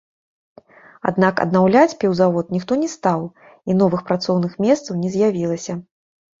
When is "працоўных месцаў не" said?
4.11-5.15